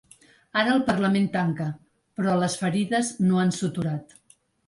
[0.61, 1.67] Ara el parlament tanca,
[2.21, 4.19] però les ferides no han suturat.